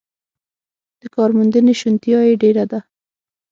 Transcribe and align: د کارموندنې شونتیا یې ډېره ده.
د 1.01 1.01
کارموندنې 1.15 1.73
شونتیا 1.79 2.19
یې 2.27 2.33
ډېره 2.43 2.63
ده. 2.71 2.79